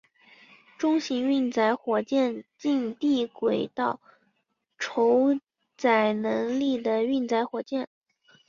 [0.79, 4.01] 中型运载火箭近地轨道
[4.79, 5.39] 酬
[5.77, 7.87] 载能力的运载火箭。